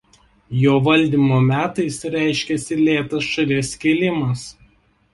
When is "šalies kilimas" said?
3.37-4.53